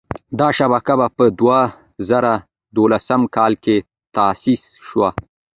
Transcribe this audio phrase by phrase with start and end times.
[0.39, 1.59] دا شبکه په دوه
[2.09, 2.33] زره
[2.77, 3.75] دولسم کال کې
[4.15, 5.09] تاسیس شوه.